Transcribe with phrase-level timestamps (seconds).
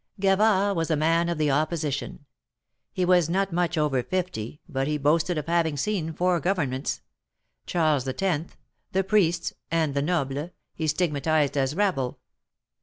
[0.19, 2.25] Gavard was a man of the Opposition.
[2.91, 7.03] He was not much over fifty, but he boasted of having seen four govern ments:
[7.67, 8.55] Charles X.—
[8.93, 12.17] the Priests— and the Xobles, he stig matized as rabble.